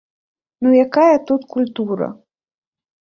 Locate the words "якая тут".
0.85-1.41